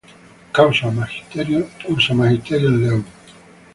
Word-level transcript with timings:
Cursa 0.51 0.87
magisterio 0.89 2.67
en 2.69 2.79
León. 2.81 3.05